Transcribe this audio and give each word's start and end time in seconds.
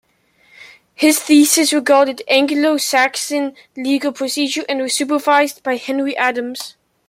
His 0.95 1.19
thesis 1.19 1.71
regarded 1.71 2.23
"Anglo-Saxon 2.27 3.53
Legal 3.77 4.11
Procedure" 4.11 4.63
and 4.67 4.81
was 4.81 4.95
supervised 4.95 5.61
by 5.61 5.75
Henry 5.75 6.17
Adams. 6.17 6.75